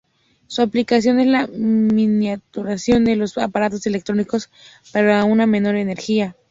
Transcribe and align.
Su 0.47 0.63
aplicación 0.63 1.19
es 1.19 1.27
la 1.27 1.45
miniaturización 1.45 3.05
de 3.05 3.15
los 3.15 3.37
aparatos 3.37 3.85
electrónicos 3.85 4.49
para 4.91 5.25
una 5.25 5.45
menor 5.45 5.75
energía. 5.75 6.35